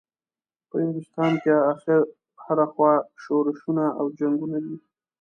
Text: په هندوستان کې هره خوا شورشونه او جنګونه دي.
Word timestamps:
په 0.67 0.75
هندوستان 0.83 1.31
کې 1.43 1.51
هره 2.43 2.65
خوا 2.71 2.93
شورشونه 3.23 3.85
او 3.99 4.05
جنګونه 4.19 4.57
دي. 4.65 4.75